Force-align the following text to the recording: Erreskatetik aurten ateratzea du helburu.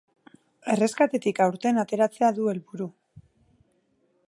Erreskatetik 0.75 1.41
aurten 1.45 1.81
ateratzea 1.83 2.33
du 2.39 2.51
helburu. 2.53 2.91